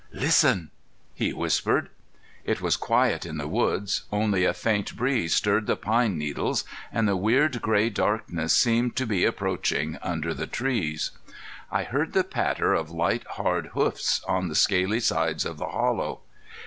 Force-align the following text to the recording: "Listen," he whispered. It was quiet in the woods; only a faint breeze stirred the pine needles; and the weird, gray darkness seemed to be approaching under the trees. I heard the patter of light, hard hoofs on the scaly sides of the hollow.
"Listen," 0.13 0.71
he 1.13 1.31
whispered. 1.31 1.89
It 2.43 2.59
was 2.59 2.75
quiet 2.75 3.23
in 3.23 3.37
the 3.37 3.47
woods; 3.47 4.05
only 4.11 4.45
a 4.45 4.51
faint 4.55 4.95
breeze 4.95 5.35
stirred 5.35 5.67
the 5.67 5.75
pine 5.75 6.17
needles; 6.17 6.63
and 6.91 7.07
the 7.07 7.15
weird, 7.15 7.61
gray 7.61 7.91
darkness 7.91 8.51
seemed 8.51 8.95
to 8.95 9.05
be 9.05 9.25
approaching 9.25 9.99
under 10.01 10.33
the 10.33 10.47
trees. 10.47 11.11
I 11.71 11.83
heard 11.83 12.13
the 12.13 12.23
patter 12.23 12.73
of 12.73 12.89
light, 12.89 13.27
hard 13.33 13.67
hoofs 13.73 14.23
on 14.23 14.47
the 14.47 14.55
scaly 14.55 15.01
sides 15.01 15.45
of 15.45 15.59
the 15.59 15.67
hollow. 15.69 16.21